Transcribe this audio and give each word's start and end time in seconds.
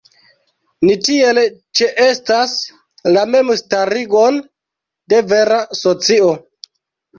Ni 0.87 0.95
tiel 1.07 1.39
ĉeestas 1.81 2.55
"la 3.19 3.27
mem-starigon 3.35 4.43
de 5.15 5.23
vera 5.37 5.63
socio". 5.85 6.35